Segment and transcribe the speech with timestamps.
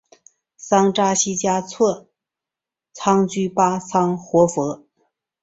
[0.11, 0.17] 噶
[0.57, 2.07] 桑扎西嘉措卓
[2.91, 4.83] 仓居巴仓活佛。